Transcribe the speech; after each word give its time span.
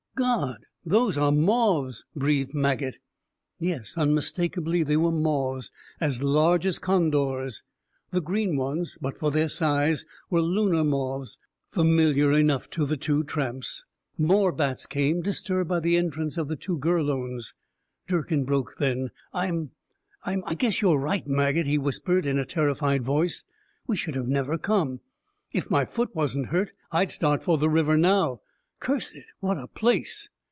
"God, 0.13 0.65
those 0.85 1.17
are 1.17 1.31
moths," 1.31 2.03
breathed 2.15 2.53
Maget. 2.53 2.99
Yes, 3.59 3.97
unmistakably, 3.97 4.83
they 4.83 4.95
were 4.97 5.11
moths, 5.11 5.71
as 5.99 6.21
large 6.21 6.63
as 6.67 6.77
condors. 6.77 7.63
The 8.11 8.21
green 8.21 8.55
ones, 8.55 8.99
but 9.01 9.17
for 9.17 9.31
their 9.31 9.47
size, 9.47 10.05
were 10.29 10.41
lunar 10.41 10.83
moths, 10.83 11.39
familiar 11.71 12.33
enough 12.33 12.69
to 12.71 12.85
the 12.85 12.97
two 12.97 13.23
tramps. 13.23 13.83
More 14.15 14.51
bats 14.51 14.85
came, 14.85 15.23
disturbed 15.23 15.69
by 15.69 15.79
the 15.79 15.97
entrance 15.97 16.37
of 16.37 16.49
the 16.49 16.55
two 16.57 16.77
Gurlones. 16.77 17.55
Durkin 18.07 18.43
broke, 18.43 18.75
then. 18.77 19.09
"I'm 19.33 19.71
I'm 20.23 20.43
I 20.45 20.53
guess 20.53 20.83
you're 20.83 20.99
right, 20.99 21.25
Maget," 21.25 21.65
he 21.65 21.79
whispered, 21.79 22.27
in 22.27 22.37
a 22.37 22.45
terrified 22.45 23.01
voice. 23.01 23.43
"We 23.87 23.97
should 23.97 24.13
have 24.13 24.27
never 24.27 24.59
come. 24.59 24.99
If 25.51 25.71
my 25.71 25.83
foot 25.85 26.13
wasn't 26.15 26.47
hurt, 26.47 26.73
I'd 26.91 27.09
start 27.09 27.41
for 27.43 27.57
the 27.57 27.69
river 27.69 27.97
now. 27.97 28.41
Curse 28.79 29.13
it, 29.13 29.25
what 29.41 29.59
a 29.59 29.67
place!" 29.67 30.27